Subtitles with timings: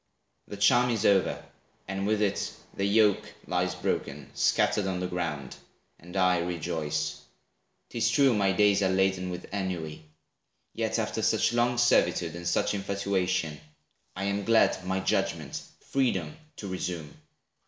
[0.47, 1.45] The charm is over,
[1.87, 5.57] and, with it, the yoke Lies broken, scattered on the ground;
[5.99, 7.21] and I Rejoice.
[7.89, 10.03] 'Tis true my days are laden with Ennui;
[10.73, 13.61] yet after such long servitude, And such infatuation,
[14.15, 17.13] I am glad My judgment, freedom to resume.